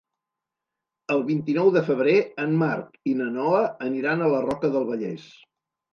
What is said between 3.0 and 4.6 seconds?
i na Noa aniran a la